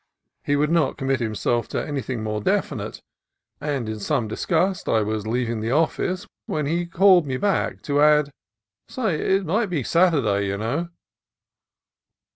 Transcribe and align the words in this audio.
He 0.43 0.55
would 0.55 0.71
not 0.71 0.97
commit 0.97 1.19
himself 1.19 1.67
to 1.67 1.87
any 1.87 2.01
thing 2.01 2.23
more 2.23 2.41
definite, 2.41 3.03
and 3.59 3.87
in 3.87 3.99
some 3.99 4.27
disgust 4.27 4.89
I 4.89 5.03
was 5.03 5.25
leav 5.25 5.47
ing 5.47 5.61
the 5.61 5.69
office 5.69 6.25
when 6.47 6.65
he 6.65 6.87
called 6.87 7.27
me 7.27 7.37
back, 7.37 7.83
to 7.83 8.01
add, 8.01 8.31
"Say, 8.87 9.21
it 9.35 9.45
might 9.45 9.69
be 9.69 9.83
Saturday, 9.83 10.47
you 10.47 10.57
know." 10.57 10.89